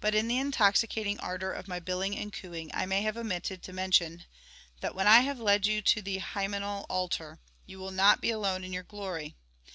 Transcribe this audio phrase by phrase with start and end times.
[0.00, 3.72] But in the intoxicating ardour of my billing and cooing I may have omitted to
[3.74, 4.24] mention
[4.80, 8.64] that, when I have led you to the Hymeneal altar, you will not be alone
[8.64, 9.36] in your glory.